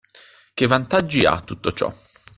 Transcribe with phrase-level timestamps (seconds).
[0.55, 1.93] Che vantaggi ha tutto ciò?